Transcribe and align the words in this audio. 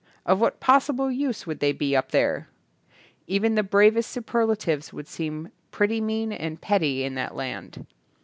Of 0.25 0.41
what 0.41 0.59
possible 0.59 1.11
use 1.11 1.45
would 1.45 1.59
they 1.59 1.71
be 1.71 1.95
up 1.95 2.09
there? 2.09 2.49
Even 3.27 3.53
the 3.53 3.61
bravest 3.61 4.09
superlatives 4.09 4.91
would 4.91 5.07
seem 5.07 5.51
pretty 5.69 6.01
mean 6.01 6.31
and 6.33 6.59
petty 6.59 7.03
in 7.03 7.13
that 7.13 7.35
land. 7.35 7.85